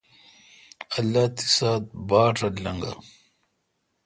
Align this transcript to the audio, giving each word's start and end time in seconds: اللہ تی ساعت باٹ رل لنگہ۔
اللہ 0.97 1.25
تی 1.35 1.45
ساعت 1.57 1.83
باٹ 2.09 2.35
رل 2.43 2.55
لنگہ۔ 2.63 2.93